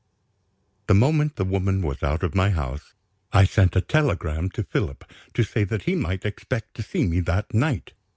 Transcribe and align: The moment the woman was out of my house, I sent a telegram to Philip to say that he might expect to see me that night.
The 0.87 0.95
moment 0.95 1.35
the 1.35 1.45
woman 1.45 1.83
was 1.83 2.01
out 2.01 2.23
of 2.23 2.33
my 2.33 2.49
house, 2.49 2.95
I 3.31 3.43
sent 3.43 3.75
a 3.75 3.81
telegram 3.81 4.49
to 4.49 4.63
Philip 4.63 5.05
to 5.35 5.43
say 5.43 5.63
that 5.65 5.83
he 5.83 5.93
might 5.93 6.25
expect 6.25 6.73
to 6.77 6.81
see 6.81 7.05
me 7.05 7.19
that 7.19 7.53
night. 7.53 7.93